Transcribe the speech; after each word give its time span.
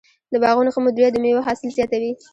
د 0.31 0.33
باغونو 0.43 0.73
ښه 0.75 0.79
مدیریت 0.85 1.11
د 1.13 1.17
مېوو 1.23 1.45
حاصل 1.47 1.69
زیاتوي. 1.77 2.11